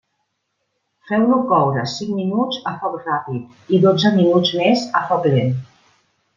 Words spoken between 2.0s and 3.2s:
minuts a foc